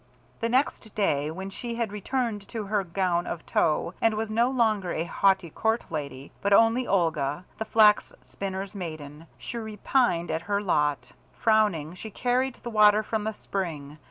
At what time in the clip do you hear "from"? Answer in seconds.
13.03-13.25